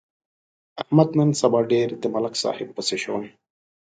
احمد 0.81 1.09
نن 1.17 1.29
سبا 1.41 1.59
ډېر 1.71 1.87
د 2.01 2.03
ملک 2.13 2.33
صاحب 2.43 2.67
پسې 2.75 2.97
شوی. 3.03 3.29